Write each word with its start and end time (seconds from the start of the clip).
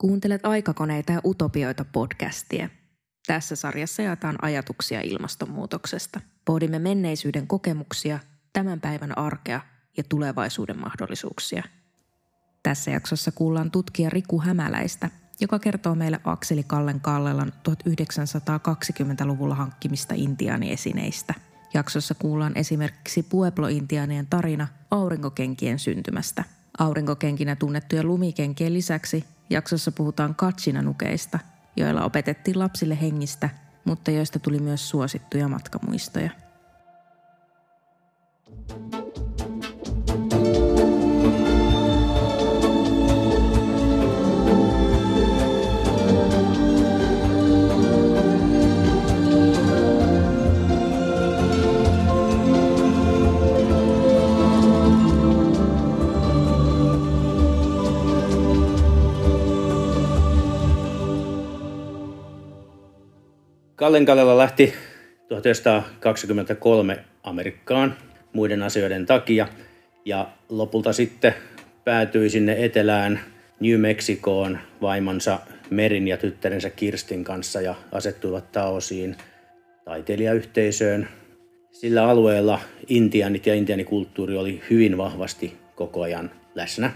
Kuuntelet 0.00 0.46
aikakoneita 0.46 1.12
ja 1.12 1.20
utopioita 1.24 1.84
podcastia. 1.92 2.68
Tässä 3.26 3.56
sarjassa 3.56 4.02
jaetaan 4.02 4.36
ajatuksia 4.42 5.00
ilmastonmuutoksesta. 5.00 6.20
Pohdimme 6.44 6.78
menneisyyden 6.78 7.46
kokemuksia, 7.46 8.18
tämän 8.52 8.80
päivän 8.80 9.18
arkea 9.18 9.60
ja 9.96 10.04
tulevaisuuden 10.08 10.78
mahdollisuuksia. 10.80 11.62
Tässä 12.62 12.90
jaksossa 12.90 13.32
kuullaan 13.32 13.70
tutkija 13.70 14.10
Riku 14.10 14.40
Hämäläistä, 14.40 15.10
joka 15.40 15.58
kertoo 15.58 15.94
meille 15.94 16.20
Akseli 16.24 16.62
Kallen 16.62 17.00
Kallelan 17.00 17.52
1920-luvulla 17.68 19.54
hankkimista 19.54 20.14
intiaaniesineistä. 20.16 21.34
Jaksossa 21.74 22.14
kuullaan 22.14 22.56
esimerkiksi 22.56 23.22
Pueblo-intiaanien 23.22 24.26
tarina 24.26 24.68
aurinkokenkien 24.90 25.78
syntymästä. 25.78 26.44
Aurinkokenkinä 26.78 27.56
tunnettujen 27.56 28.06
lumikenkien 28.06 28.74
lisäksi 28.74 29.24
Jaksossa 29.50 29.92
puhutaan 29.92 30.34
katsinanukeista, 30.34 31.38
joilla 31.76 32.04
opetettiin 32.04 32.58
lapsille 32.58 33.00
hengistä, 33.00 33.50
mutta 33.84 34.10
joista 34.10 34.38
tuli 34.38 34.58
myös 34.58 34.88
suosittuja 34.88 35.48
matkamuistoja. 35.48 36.30
Kallen 63.78 64.04
Kallela 64.04 64.38
lähti 64.38 64.74
1923 65.28 67.04
Amerikkaan 67.22 67.94
muiden 68.32 68.62
asioiden 68.62 69.06
takia 69.06 69.48
ja 70.04 70.28
lopulta 70.48 70.92
sitten 70.92 71.34
päätyi 71.84 72.30
sinne 72.30 72.64
etelään 72.64 73.20
New 73.60 73.80
Mexicoon 73.80 74.58
vaimonsa 74.80 75.38
Merin 75.70 76.08
ja 76.08 76.16
tyttärensä 76.16 76.70
Kirstin 76.70 77.24
kanssa 77.24 77.60
ja 77.60 77.74
asettuivat 77.92 78.52
Taosiin 78.52 79.16
taiteilijayhteisöön. 79.84 81.08
Sillä 81.70 82.08
alueella 82.08 82.60
intianit 82.88 83.46
ja 83.46 83.54
intianikulttuuri 83.54 84.36
oli 84.36 84.62
hyvin 84.70 84.96
vahvasti 84.96 85.56
koko 85.74 86.02
ajan 86.02 86.30
läsnä. 86.54 86.92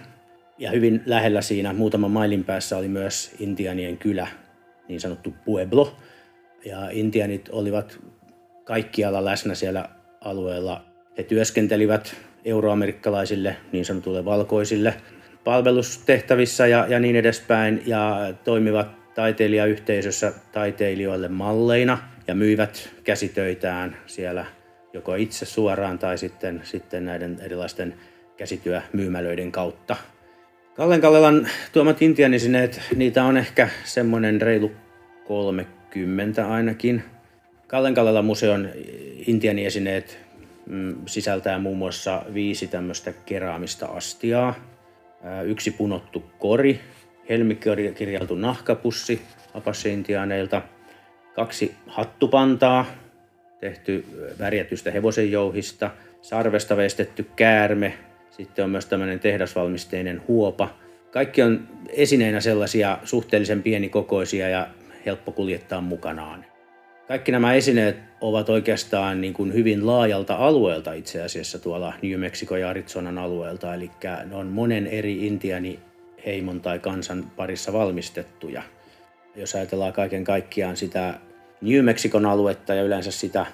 Ja 0.59 0.71
hyvin 0.71 1.03
lähellä 1.07 1.43
siinä 1.43 1.73
muutaman 1.73 2.11
mailin 2.11 2.45
päässä 2.45 2.77
oli 2.77 2.89
myös 2.89 3.35
intianien 3.41 3.99
kylä, 3.99 4.29
niin 4.89 5.01
sanottu 5.01 5.35
Pueblo– 5.45 5.93
ja 6.65 6.91
intianit 6.91 7.49
olivat 7.53 8.01
kaikkialla 8.65 9.25
läsnä 9.25 9.55
siellä 9.55 9.89
alueella. 10.21 10.85
He 11.19 11.23
työskentelivät 11.23 12.17
euroamerikkalaisille, 12.45 13.57
niin 13.73 13.85
sanotuille 13.85 14.25
valkoisille, 14.25 14.95
palvelustehtävissä 15.45 16.67
ja, 16.67 16.87
ja 16.89 17.01
niin 17.01 17.17
edespäin, 17.17 17.83
ja 17.87 18.35
toimivat 18.45 19.15
taiteilijayhteisössä 19.15 20.33
taiteilijoille 20.53 21.29
malleina 21.29 21.99
ja 22.27 22.35
myivät 22.35 22.91
käsitöitään 23.05 23.97
siellä 24.07 24.45
joko 24.93 25.15
itse 25.15 25.47
suoraan 25.47 25.99
tai 25.99 26.19
sitten, 26.19 26.61
sitten 26.65 27.05
näiden 27.05 27.39
erilaisten 27.41 27.95
käsityömyymälöiden 28.37 29.53
kautta. 29.53 29.97
Kallen 30.75 31.01
Kallelan 31.01 31.49
tuomat 31.73 32.03
intianisineet, 32.03 32.81
niitä 32.97 33.25
on 33.25 33.37
ehkä 33.37 33.69
semmoinen 33.85 34.43
reilu 34.43 34.71
kolme 35.27 35.67
kymmentä 35.93 36.49
ainakin. 36.49 37.03
Kallenkallela 37.67 38.23
museon 38.23 38.69
intianiesineet 39.27 40.19
mm, 40.67 40.95
sisältää 41.07 41.59
muun 41.59 41.79
muassa 41.79 42.23
viisi 42.35 42.67
tämmöistä 42.67 43.13
keraamista 43.27 43.87
astiaa, 43.87 44.55
yksi 45.45 45.71
punottu 45.71 46.25
kori, 46.39 46.81
helmikirjaltu 47.29 48.35
nahkapussi 48.35 49.23
apasse-intiaaneilta, 49.55 50.63
kaksi 51.35 51.75
hattupantaa, 51.87 52.87
tehty 53.61 54.05
värjätystä 54.39 54.91
hevosen 54.91 55.33
jouhista, 55.33 55.91
sarvesta 56.21 56.77
veistetty 56.77 57.27
käärme, 57.37 57.95
sitten 58.31 58.65
on 58.65 58.71
myös 58.71 58.87
tämmöinen 58.87 59.21
tehdasvalmisteinen 59.21 60.23
huopa. 60.29 60.75
Kaikki 61.11 61.43
on 61.43 61.69
esineinä 61.89 62.41
sellaisia 62.41 62.99
suhteellisen 63.05 63.63
pienikokoisia 63.63 64.49
ja 64.49 64.69
helppo 65.07 65.33
kuljettaa 65.33 65.81
mukanaan. 65.81 66.45
Kaikki 67.09 67.33
nämä 67.33 67.55
esineet 67.55 67.97
ovat 68.21 68.49
oikeastaan 68.49 69.21
niin 69.21 69.35
kuin 69.35 69.53
hyvin 69.53 69.87
laajalta 69.87 70.35
alueelta 70.35 70.93
itse 70.93 71.23
asiassa 71.23 71.59
tuolla 71.59 71.95
New 72.03 72.21
Mexico 72.21 72.57
ja 72.57 72.69
Arizonan 72.69 73.19
alueelta, 73.19 73.75
eli 73.75 73.91
ne 74.25 74.37
on 74.37 74.47
monen 74.47 74.87
eri 74.87 75.27
intiani 75.27 75.79
heimon 76.27 76.61
tai 76.61 76.79
kansan 76.79 77.31
parissa 77.37 77.73
valmistettuja. 77.73 78.63
Jos 79.37 79.55
ajatellaan 79.55 79.93
kaiken 79.93 80.25
kaikkiaan 80.25 80.77
sitä 80.77 81.15
New 81.61 81.85
Mexicon 81.85 82.27
aluetta 82.27 82.75
ja 82.75 82.83
yleensä 82.83 83.11
sitä 83.11 83.47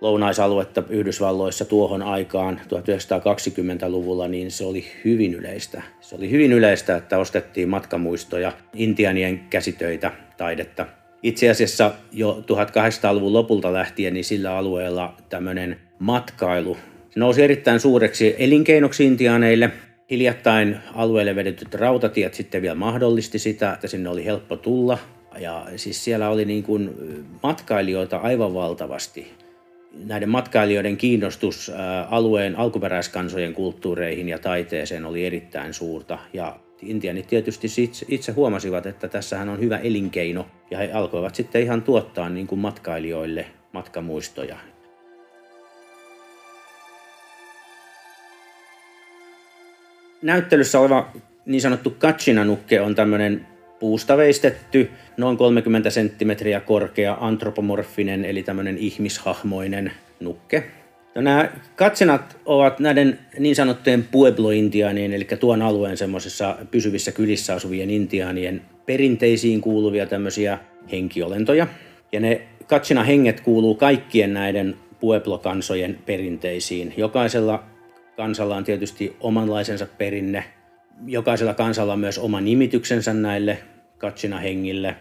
lounaisaluetta 0.00 0.82
Yhdysvalloissa 0.88 1.64
tuohon 1.64 2.02
aikaan 2.02 2.60
1920-luvulla, 2.64 4.28
niin 4.28 4.50
se 4.50 4.64
oli 4.64 4.84
hyvin 5.04 5.34
yleistä. 5.34 5.82
Se 6.00 6.16
oli 6.16 6.30
hyvin 6.30 6.52
yleistä, 6.52 6.96
että 6.96 7.18
ostettiin 7.18 7.68
matkamuistoja, 7.68 8.52
intianien 8.74 9.40
käsitöitä, 9.50 10.12
taidetta. 10.36 10.86
Itse 11.22 11.50
asiassa 11.50 11.92
jo 12.12 12.44
1800-luvun 12.46 13.32
lopulta 13.32 13.72
lähtien 13.72 14.14
niin 14.14 14.24
sillä 14.24 14.56
alueella 14.56 15.14
tämmöinen 15.28 15.80
matkailu 15.98 16.76
se 17.10 17.20
nousi 17.20 17.42
erittäin 17.42 17.80
suureksi 17.80 18.34
elinkeinoksi 18.38 19.04
intiaaneille. 19.04 19.70
Hiljattain 20.10 20.76
alueelle 20.94 21.36
vedetyt 21.36 21.74
rautatiet 21.74 22.34
sitten 22.34 22.62
vielä 22.62 22.74
mahdollisti 22.74 23.38
sitä, 23.38 23.72
että 23.72 23.88
sinne 23.88 24.08
oli 24.08 24.24
helppo 24.24 24.56
tulla. 24.56 24.98
Ja 25.38 25.66
siis 25.76 26.04
siellä 26.04 26.28
oli 26.28 26.44
niin 26.44 26.62
kuin 26.62 26.90
matkailijoita 27.42 28.16
aivan 28.16 28.54
valtavasti 28.54 29.32
näiden 29.92 30.28
matkailijoiden 30.28 30.96
kiinnostus 30.96 31.72
alueen 32.10 32.56
alkuperäiskansojen 32.56 33.54
kulttuureihin 33.54 34.28
ja 34.28 34.38
taiteeseen 34.38 35.04
oli 35.04 35.26
erittäin 35.26 35.74
suurta. 35.74 36.18
Ja 36.32 36.56
intianit 36.82 37.26
tietysti 37.26 37.66
itse 38.08 38.32
huomasivat, 38.32 38.86
että 38.86 39.08
tässähän 39.08 39.48
on 39.48 39.60
hyvä 39.60 39.78
elinkeino 39.78 40.46
ja 40.70 40.78
he 40.78 40.92
alkoivat 40.92 41.34
sitten 41.34 41.62
ihan 41.62 41.82
tuottaa 41.82 42.28
niin 42.28 42.46
kuin 42.46 42.58
matkailijoille 42.58 43.46
matkamuistoja. 43.72 44.56
Näyttelyssä 50.22 50.80
oleva 50.80 51.10
niin 51.46 51.60
sanottu 51.60 51.90
Kachina-nukke 51.90 52.80
on 52.80 52.94
tämmöinen 52.94 53.46
puusta 53.80 54.16
veistetty, 54.16 54.90
noin 55.16 55.36
30 55.36 55.90
senttimetriä 55.90 56.60
korkea, 56.60 57.16
antropomorfinen 57.20 58.24
eli 58.24 58.42
tämmöinen 58.42 58.78
ihmishahmoinen 58.78 59.92
nukke. 60.20 60.64
No 61.14 61.22
nämä 61.22 61.50
katsenat 61.76 62.36
ovat 62.44 62.80
näiden 62.80 63.18
niin 63.38 63.56
sanottujen 63.56 64.04
Pueblo-intiaanien, 64.10 65.12
eli 65.12 65.24
tuon 65.24 65.62
alueen 65.62 65.96
semmoisissa 65.96 66.56
pysyvissä 66.70 67.12
kylissä 67.12 67.54
asuvien 67.54 67.90
intiaanien 67.90 68.62
perinteisiin 68.86 69.60
kuuluvia 69.60 70.06
tämmöisiä 70.06 70.58
henkiolentoja. 70.92 71.66
Ja 72.12 72.20
ne 72.20 72.40
katsina 72.66 73.04
henget 73.04 73.40
kuuluu 73.40 73.74
kaikkien 73.74 74.34
näiden 74.34 74.76
Pueblo-kansojen 75.00 75.98
perinteisiin. 76.06 76.94
Jokaisella 76.96 77.64
kansalla 78.16 78.56
on 78.56 78.64
tietysti 78.64 79.16
omanlaisensa 79.20 79.86
perinne. 79.98 80.44
Jokaisella 81.06 81.54
kansalla 81.54 81.92
on 81.92 81.98
myös 81.98 82.18
oma 82.18 82.40
nimityksensä 82.40 83.14
näille 83.14 83.58
Katsina-hengille, 83.98 84.96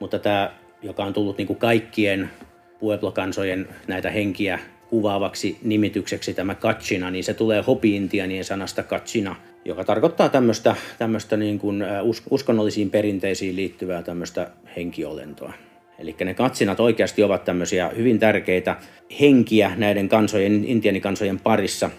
mutta 0.00 0.18
tämä, 0.18 0.50
joka 0.82 1.04
on 1.04 1.12
tullut 1.12 1.38
niin 1.38 1.46
kuin 1.46 1.58
kaikkien 1.58 2.30
Pueblo-kansojen 2.78 3.68
näitä 3.88 4.10
henkiä 4.10 4.58
kuvaavaksi 4.90 5.58
nimitykseksi 5.62 6.34
tämä 6.34 6.54
Kachina, 6.54 7.10
niin 7.10 7.24
se 7.24 7.34
tulee 7.34 7.64
hopi-intianien 7.66 8.44
sanasta 8.44 8.82
Kachina, 8.82 9.36
joka 9.64 9.84
tarkoittaa 9.84 10.28
tämmöistä, 10.28 10.76
tämmöistä 10.98 11.36
niin 11.36 11.58
kuin 11.58 11.84
uskonnollisiin 12.30 12.90
perinteisiin 12.90 13.56
liittyvää 13.56 14.02
tämmöistä 14.02 14.50
henkiolentoa. 14.76 15.52
Eli 15.98 16.16
ne 16.24 16.34
katsinat 16.34 16.80
oikeasti 16.80 17.22
ovat 17.22 17.44
tämmöisiä 17.44 17.88
hyvin 17.96 18.18
tärkeitä 18.18 18.76
henkiä 19.20 19.72
näiden 19.76 20.08
kansojen, 20.08 20.64
intianikansojen 20.64 21.40
parissa. 21.40 21.90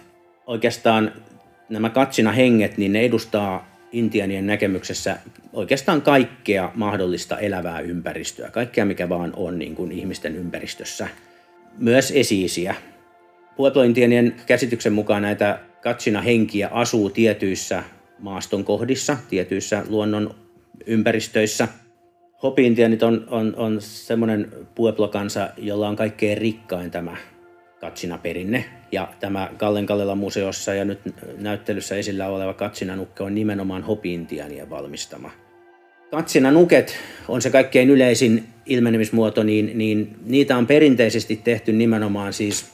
Oikeastaan 0.46 1.12
nämä 1.68 1.90
katsina 1.90 2.32
henget, 2.32 2.78
niin 2.78 2.92
ne 2.92 3.00
edustaa 3.00 3.78
intianien 3.92 4.46
näkemyksessä 4.46 5.18
oikeastaan 5.52 6.02
kaikkea 6.02 6.72
mahdollista 6.74 7.38
elävää 7.38 7.80
ympäristöä, 7.80 8.50
kaikkea 8.50 8.84
mikä 8.84 9.08
vaan 9.08 9.32
on 9.36 9.58
niin 9.58 9.74
kuin 9.74 9.92
ihmisten 9.92 10.36
ympäristössä. 10.36 11.08
Myös 11.78 12.10
esiisiä. 12.10 12.74
Pueblo-intianien 13.56 14.34
käsityksen 14.46 14.92
mukaan 14.92 15.22
näitä 15.22 15.58
katsina 15.82 16.20
henkiä 16.20 16.68
asuu 16.68 17.10
tietyissä 17.10 17.82
maaston 18.18 18.64
kohdissa, 18.64 19.16
tietyissä 19.30 19.84
luonnon 19.88 20.34
ympäristöissä. 20.86 21.68
Hopi-intianit 22.42 23.02
on, 23.02 23.26
on, 23.30 23.54
on 23.56 23.80
semmoinen 23.80 24.52
pueblo-kansa, 24.74 25.50
jolla 25.56 25.88
on 25.88 25.96
kaikkein 25.96 26.38
rikkain 26.38 26.90
tämä 26.90 27.16
katsinaperinne. 27.80 28.64
Ja 28.92 29.08
tämä 29.20 29.50
Kallen 29.56 29.86
Kallela 29.86 30.14
museossa 30.14 30.74
ja 30.74 30.84
nyt 30.84 31.00
näyttelyssä 31.38 31.96
esillä 31.96 32.26
oleva 32.26 32.54
katsinanukke 32.54 33.22
on 33.22 33.34
nimenomaan 33.34 33.82
hopi-intianien 33.82 34.70
valmistama. 34.70 35.30
Katsinanuket 36.10 36.96
on 37.28 37.42
se 37.42 37.50
kaikkein 37.50 37.90
yleisin 37.90 38.44
ilmenemismuoto, 38.66 39.42
niin, 39.42 39.70
niin 39.74 40.16
niitä 40.26 40.56
on 40.56 40.66
perinteisesti 40.66 41.40
tehty 41.44 41.72
nimenomaan 41.72 42.32
siis 42.32 42.72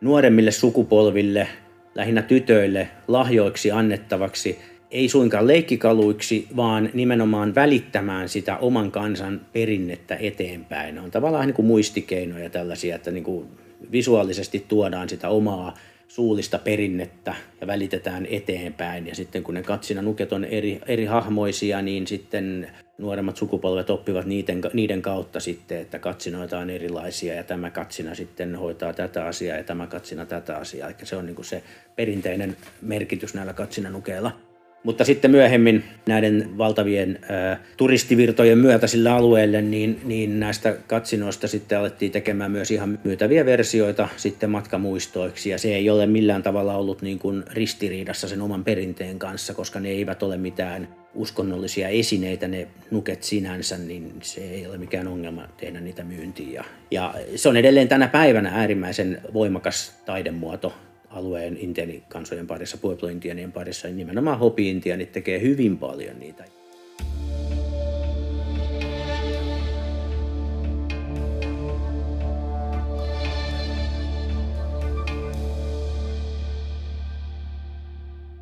nuoremmille 0.00 0.50
sukupolville, 0.50 1.48
lähinnä 1.94 2.22
tytöille, 2.22 2.88
lahjoiksi 3.08 3.70
annettavaksi, 3.70 4.58
ei 4.90 5.08
suinkaan 5.08 5.46
leikkikaluiksi, 5.46 6.48
vaan 6.56 6.90
nimenomaan 6.94 7.54
välittämään 7.54 8.28
sitä 8.28 8.56
oman 8.56 8.90
kansan 8.90 9.40
perinnettä 9.52 10.16
eteenpäin. 10.16 10.98
On 10.98 11.10
tavallaan 11.10 11.46
niin 11.46 11.54
kuin 11.54 11.66
muistikeinoja 11.66 12.50
tällaisia, 12.50 12.96
että 12.96 13.10
niin 13.10 13.24
kuin 13.24 13.48
visuaalisesti 13.92 14.64
tuodaan 14.68 15.08
sitä 15.08 15.28
omaa 15.28 15.74
suullista 16.08 16.58
perinnettä 16.58 17.34
ja 17.60 17.66
välitetään 17.66 18.26
eteenpäin. 18.30 19.06
Ja 19.06 19.14
sitten 19.14 19.42
kun 19.42 19.54
ne 19.54 19.62
katsinanuket 19.62 20.32
on 20.32 20.44
eri, 20.44 20.80
eri 20.86 21.04
hahmoisia, 21.04 21.82
niin 21.82 22.06
sitten 22.06 22.70
nuoremmat 22.98 23.36
sukupolvet 23.36 23.90
oppivat 23.90 24.26
niiden, 24.26 24.60
niiden 24.72 25.02
kautta 25.02 25.40
sitten, 25.40 25.78
että 25.78 25.98
katsinoita 25.98 26.58
on 26.58 26.70
erilaisia 26.70 27.34
ja 27.34 27.44
tämä 27.44 27.70
katsina 27.70 28.14
sitten 28.14 28.56
hoitaa 28.56 28.92
tätä 28.92 29.24
asiaa 29.24 29.56
ja 29.56 29.64
tämä 29.64 29.86
katsina 29.86 30.26
tätä 30.26 30.56
asiaa. 30.56 30.88
Eli 30.88 30.96
se 31.02 31.16
on 31.16 31.26
niin 31.26 31.36
kuin 31.36 31.46
se 31.46 31.62
perinteinen 31.96 32.56
merkitys 32.82 33.34
näillä 33.34 33.52
katsinanukeilla. 33.52 34.45
Mutta 34.86 35.04
sitten 35.04 35.30
myöhemmin 35.30 35.84
näiden 36.08 36.58
valtavien 36.58 37.18
ä, 37.22 37.58
turistivirtojen 37.76 38.58
myötä 38.58 38.86
sillä 38.86 39.14
alueelle, 39.14 39.62
niin, 39.62 40.00
niin 40.04 40.40
näistä 40.40 40.76
katsinoista 40.86 41.48
sitten 41.48 41.78
alettiin 41.78 42.12
tekemään 42.12 42.50
myös 42.50 42.70
ihan 42.70 42.98
myytäviä 43.04 43.46
versioita 43.46 44.08
sitten 44.16 44.50
matkamuistoiksi. 44.50 45.50
Ja 45.50 45.58
se 45.58 45.74
ei 45.74 45.90
ole 45.90 46.06
millään 46.06 46.42
tavalla 46.42 46.76
ollut 46.76 47.02
niin 47.02 47.18
kuin 47.18 47.44
ristiriidassa 47.52 48.28
sen 48.28 48.42
oman 48.42 48.64
perinteen 48.64 49.18
kanssa, 49.18 49.54
koska 49.54 49.80
ne 49.80 49.88
eivät 49.88 50.22
ole 50.22 50.36
mitään 50.36 50.88
uskonnollisia 51.14 51.88
esineitä, 51.88 52.48
ne 52.48 52.68
nuket 52.90 53.22
sinänsä, 53.22 53.78
niin 53.78 54.12
se 54.22 54.40
ei 54.40 54.66
ole 54.66 54.78
mikään 54.78 55.08
ongelma 55.08 55.48
tehdä 55.56 55.80
niitä 55.80 56.04
myyntiin. 56.04 56.52
Ja, 56.52 56.64
ja 56.90 57.14
se 57.36 57.48
on 57.48 57.56
edelleen 57.56 57.88
tänä 57.88 58.08
päivänä 58.08 58.50
äärimmäisen 58.54 59.20
voimakas 59.34 60.02
taidemuoto 60.04 60.72
alueen 61.16 61.56
intianikansojen 61.60 62.46
parissa, 62.46 62.78
pueblo-intianien 62.78 63.52
parissa, 63.52 63.88
niin 63.88 63.96
nimenomaan 63.96 64.38
hopi-intianit 64.38 65.12
tekee 65.12 65.40
hyvin 65.40 65.78
paljon 65.78 66.18
niitä. 66.18 66.44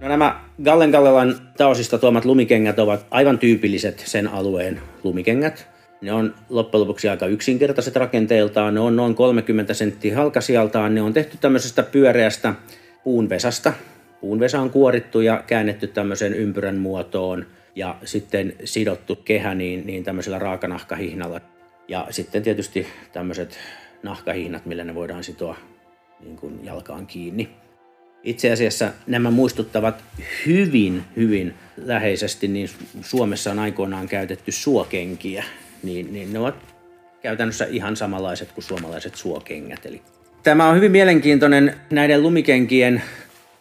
No 0.01 0.09
nämä 0.09 0.41
Gallen 0.65 0.91
Gallelan 0.91 1.35
taosista 1.57 1.99
tuomat 1.99 2.25
lumikengät 2.25 2.79
ovat 2.79 3.07
aivan 3.11 3.39
tyypilliset 3.39 4.03
sen 4.07 4.29
alueen 4.29 4.81
lumikengät. 5.05 5.74
Ne 6.05 6.13
on 6.13 6.35
loppujen 6.49 6.81
lopuksi 6.81 7.09
aika 7.09 7.27
yksinkertaiset 7.27 7.97
rakenteeltaan, 7.97 8.75
ne 8.75 8.81
on 8.81 8.97
noin 8.97 9.15
30 9.15 9.75
senttiä 9.75 10.17
halkasijaltaan, 10.17 10.95
ne 10.95 11.03
on 11.03 11.13
tehty 11.13 11.39
tämmöisestä 11.41 11.83
pyöreästä 11.83 12.55
puunvesasta. 13.05 13.73
Puunvesa 14.21 14.61
on 14.61 14.71
kuorittu 14.71 15.21
ja 15.21 15.45
käännetty 15.47 15.87
tämmöiseen 15.87 16.35
ympyrän 16.35 16.77
muotoon 16.77 17.47
ja 17.77 17.97
sitten 18.05 18.53
sidottu 18.65 19.17
kehä 19.17 19.55
niin, 19.55 19.87
niin 19.87 20.05
tämmöisellä 20.05 20.39
raakanahkahihnalla. 20.39 21.41
Ja 21.89 22.07
sitten 22.11 22.43
tietysti 22.43 22.87
tämmöiset 23.13 23.59
nahkahihnat, 24.03 24.67
millä 24.67 24.85
ne 24.85 24.95
voidaan 24.95 25.25
sitoa 25.25 25.57
niin 26.21 26.37
kuin 26.37 26.65
jalkaan 26.65 27.07
kiinni. 27.07 27.49
Itse 28.23 28.53
asiassa 28.53 28.93
nämä 29.07 29.31
muistuttavat 29.31 30.05
hyvin, 30.47 31.03
hyvin 31.17 31.55
läheisesti, 31.77 32.49
niin 32.49 32.69
Suomessa 33.03 33.51
on 33.51 33.59
aikoinaan 33.59 34.09
käytetty 34.09 34.53
suokenkiä, 34.53 35.45
niin, 35.85 36.13
niin 36.13 36.33
ne 36.33 36.39
ovat 36.39 36.55
käytännössä 37.23 37.67
ihan 37.71 37.97
samanlaiset 37.97 38.53
kuin 38.53 38.65
suomalaiset 38.65 39.15
suokengät. 39.15 39.87
Eli 39.87 40.03
tämä 40.43 40.69
on 40.69 40.77
hyvin 40.77 40.93
mielenkiintoinen 40.93 41.75
näiden 41.91 42.23
lumikenkien 42.23 43.03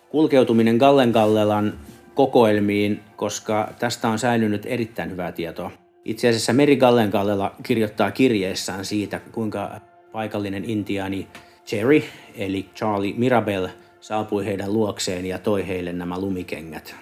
kulkeutuminen 0.10 0.78
Gallengallelan 0.78 1.74
kokoelmiin, 2.14 3.00
koska 3.16 3.74
tästä 3.80 4.10
on 4.10 4.20
säilynyt 4.20 4.66
erittäin 4.66 5.12
hyvää 5.12 5.32
tietoa. 5.32 5.72
Itse 6.06 6.30
asiassa 6.30 6.54
Meri 6.54 6.76
Gallengallela 6.76 7.56
kirjoittaa 7.64 8.12
kirjeessään 8.12 8.86
siitä, 8.86 9.22
kuinka 9.32 9.82
paikallinen 10.12 10.66
intiani 10.66 11.28
Cherry, 11.66 12.04
eli 12.36 12.66
Charlie 12.76 13.14
Mirabel, 13.18 13.68
saapui 14.00 14.46
heidän 14.46 14.74
luokseen 14.74 15.26
ja 15.26 15.40
toi 15.40 15.68
heille 15.68 15.94
nämä 15.94 16.20
lumikengät. 16.20 16.96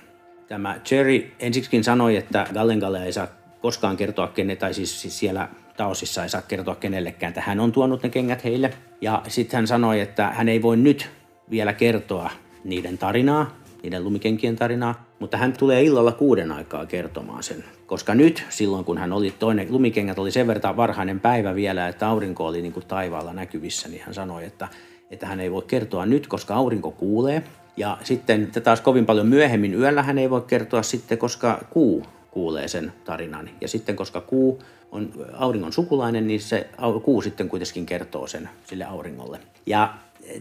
Tämä 0.47 0.79
Cherry 0.83 1.31
ensiksikin 1.39 1.83
sanoi, 1.83 2.15
että 2.15 2.47
Gallengalle 2.53 3.06
ei 3.06 3.13
saa 3.13 3.27
koskaan 3.62 3.98
kertoa 3.98 4.28
kenen, 4.28 4.58
tai 4.58 4.74
siis, 4.74 5.02
siis 5.02 5.19
siellä 5.19 5.50
Taosissa 5.78 6.24
ei 6.24 6.30
saa 6.30 6.42
kertoa 6.42 6.75
kenellekään, 6.75 7.30
että 7.30 7.42
hän 7.42 7.60
on 7.60 7.72
tuonut 7.72 8.04
ne 8.04 8.10
kengät 8.10 8.44
heille. 8.44 8.74
Ja 9.02 9.22
sitten 9.28 9.58
hän 9.58 9.68
sanoi, 9.68 10.00
että 10.00 10.28
hän 10.28 10.50
ei 10.50 10.62
voi 10.62 10.78
nyt 10.78 11.10
vielä 11.50 11.74
kertoa 11.74 12.30
niiden 12.63 12.98
tarinaa, 12.98 13.58
niiden 13.84 14.04
lumikenkien 14.04 14.56
tarinaa, 14.56 15.06
mutta 15.19 15.38
hän 15.38 15.54
tulee 15.58 15.84
illalla 15.84 16.12
kuuden 16.12 16.52
aikaa 16.52 16.86
kertomaan 16.86 17.44
sen. 17.44 17.63
Koska 17.86 18.16
nyt, 18.16 18.44
silloin 18.50 18.86
kun 18.86 18.98
hän 18.98 19.13
oli 19.13 19.34
toinen, 19.40 19.68
lumikengät 19.69 20.19
oli 20.19 20.31
sen 20.31 20.48
verran 20.48 20.78
varhainen 20.78 21.19
päivä 21.19 21.56
vielä, 21.56 21.88
että 21.88 22.08
aurinko 22.08 22.48
oli 22.48 22.62
niin 22.62 22.74
kuin 22.74 22.86
taivaalla 22.86 23.34
näkyvissä, 23.34 23.90
niin 23.90 24.02
hän 24.06 24.13
sanoi, 24.13 24.46
että, 24.46 24.68
että 25.12 25.28
hän 25.28 25.40
ei 25.40 25.52
voi 25.52 25.63
kertoa 25.68 26.06
nyt, 26.06 26.28
koska 26.28 26.56
aurinko 26.56 26.92
kuulee. 26.92 27.44
Ja 27.78 27.98
sitten 28.04 28.52
taas 28.63 28.81
kovin 28.81 29.06
paljon 29.06 29.28
myöhemmin 29.28 29.74
yöllä 29.74 30.04
hän 30.04 30.18
ei 30.18 30.30
voi 30.30 30.42
kertoa 30.42 30.84
sitten, 30.84 31.18
koska 31.18 31.66
kuu 31.69 32.06
kuulee 32.31 32.68
sen 32.68 32.94
tarinan. 33.06 33.50
Ja 33.62 33.68
sitten 33.68 33.95
koska 33.95 34.22
kuu 34.22 34.62
on 34.92 35.13
auringon 35.33 35.74
sukulainen, 35.74 36.28
niin 36.28 36.42
se 36.42 36.69
kuu 37.04 37.22
sitten 37.22 37.50
kuitenkin 37.50 37.86
kertoo 37.86 38.28
sen 38.28 38.50
sille 38.66 38.86
auringolle. 38.86 39.39
Ja 39.66 39.94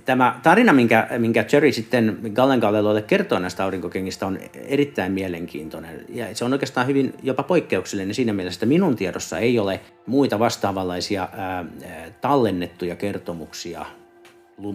tämä 0.05 0.41
tarina, 0.43 0.73
minkä, 0.73 1.09
minkä 1.19 1.45
Jerry 1.53 1.73
sitten 1.73 2.21
Gallengalleloille 2.35 3.03
kertoo 3.03 3.39
näistä 3.39 3.65
aurinkokengistä, 3.65 4.27
on 4.27 4.39
erittäin 4.55 5.13
mielenkiintoinen. 5.13 6.05
Ja 6.09 6.35
se 6.35 6.45
on 6.45 6.53
oikeastaan 6.53 6.87
hyvin 6.87 7.15
jopa 7.23 7.43
poikkeuksellinen 7.43 8.15
siinä 8.15 8.33
mielessä, 8.33 8.57
että 8.57 8.67
minun 8.67 8.97
tiedossa 8.97 9.39
ei 9.39 9.59
ole 9.59 9.81
muita 10.07 10.39
vastaavanlaisia 10.39 11.29
ää, 11.33 11.65
tallennettuja 12.21 12.97
kertomuksia 12.97 13.87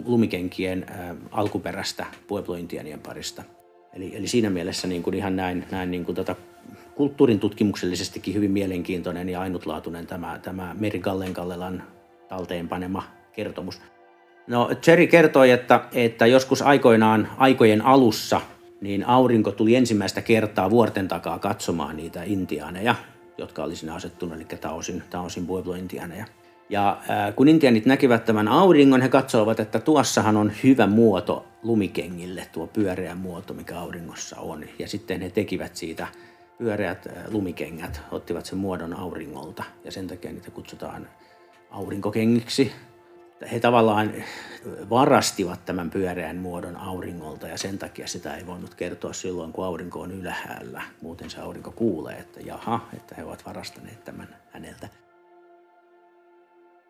lumikenkien 0.04 0.86
ää, 0.88 1.14
alkuperäistä 1.30 2.06
Pueblo-intianien 2.26 3.00
parista. 3.00 3.42
Eli, 3.92 4.16
eli 4.16 4.28
siinä 4.28 4.50
mielessä 4.50 4.88
niin 4.88 5.02
kuin 5.02 5.14
ihan 5.14 5.36
näin, 5.36 5.64
näin 5.70 5.90
niin 5.90 6.04
kuin 6.04 6.14
tota 6.14 6.36
kulttuurin 6.96 7.40
tutkimuksellisestikin 7.40 8.34
hyvin 8.34 8.50
mielenkiintoinen 8.50 9.28
ja 9.28 9.40
ainutlaatuinen 9.40 10.06
tämä, 10.06 10.38
tämä 10.42 10.76
Meri 10.78 10.98
Gallenkallelan 10.98 11.82
talteenpanema 12.28 13.02
kertomus. 13.32 13.80
No, 14.46 14.70
Cherry 14.82 15.06
kertoi, 15.06 15.50
että, 15.50 15.80
että 15.92 16.26
joskus 16.26 16.62
aikoinaan 16.62 17.28
aikojen 17.36 17.84
alussa 17.84 18.40
niin 18.80 19.06
aurinko 19.06 19.52
tuli 19.52 19.74
ensimmäistä 19.74 20.22
kertaa 20.22 20.70
vuorten 20.70 21.08
takaa 21.08 21.38
katsomaan 21.38 21.96
niitä 21.96 22.22
intiaaneja, 22.22 22.94
jotka 23.38 23.64
oli 23.64 23.76
sinne 23.76 23.92
asettunut, 23.92 24.36
eli 24.36 24.44
Taosin, 24.44 25.02
Taosin 25.10 25.46
Pueblo-intiaaneja. 25.46 26.26
Ja 26.68 26.98
äh, 27.10 27.34
kun 27.36 27.48
intianit 27.48 27.86
näkivät 27.86 28.24
tämän 28.24 28.48
auringon, 28.48 29.02
he 29.02 29.08
katsoivat, 29.08 29.60
että 29.60 29.80
tuossahan 29.80 30.36
on 30.36 30.52
hyvä 30.64 30.86
muoto 30.86 31.46
lumikengille, 31.62 32.46
tuo 32.52 32.66
pyöreä 32.66 33.14
muoto, 33.14 33.54
mikä 33.54 33.78
auringossa 33.78 34.36
on. 34.40 34.64
Ja 34.78 34.88
sitten 34.88 35.20
he 35.20 35.30
tekivät 35.30 35.76
siitä 35.76 36.06
pyöreät 36.58 37.08
lumikengät, 37.28 38.00
ottivat 38.10 38.46
sen 38.46 38.58
muodon 38.58 38.94
auringolta 38.94 39.64
ja 39.84 39.92
sen 39.92 40.06
takia 40.06 40.32
niitä 40.32 40.50
kutsutaan 40.50 41.08
aurinkokengiksi. 41.70 42.72
He 43.52 43.60
tavallaan 43.60 44.12
varastivat 44.90 45.64
tämän 45.64 45.90
pyöreän 45.90 46.36
muodon 46.36 46.76
auringolta 46.76 47.48
ja 47.48 47.58
sen 47.58 47.78
takia 47.78 48.06
sitä 48.06 48.36
ei 48.36 48.46
voinut 48.46 48.74
kertoa 48.74 49.12
silloin, 49.12 49.52
kun 49.52 49.64
aurinko 49.64 50.00
on 50.00 50.12
ylhäällä. 50.12 50.82
Muuten 51.02 51.30
se 51.30 51.40
aurinko 51.40 51.70
kuulee, 51.70 52.18
että 52.18 52.40
jaha, 52.40 52.88
että 52.96 53.14
he 53.14 53.24
ovat 53.24 53.46
varastaneet 53.46 54.04
tämän 54.04 54.36
häneltä. 54.52 54.88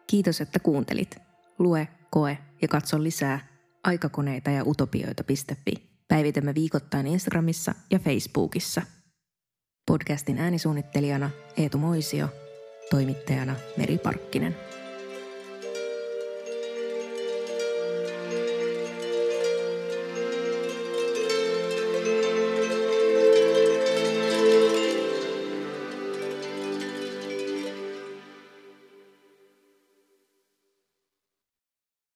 Kiitos, 0.06 0.40
että 0.40 0.58
kuuntelit. 0.58 1.16
Lue, 1.58 1.88
koe 2.10 2.38
ja 2.62 2.68
katso 2.68 3.02
lisää 3.02 3.46
aikakoneita 3.84 4.50
ja 4.50 4.64
utopioita.fi. 4.66 5.74
Päivitämme 6.08 6.54
viikoittain 6.54 7.06
Instagramissa 7.06 7.74
ja 7.90 7.98
Facebookissa– 7.98 8.82
Podcastin 9.86 10.38
äänisuunnittelijana 10.38 11.30
Eetu 11.56 11.78
Moisio, 11.78 12.28
toimittajana 12.90 13.54
Meri 13.76 13.98
Parkkinen. 13.98 14.56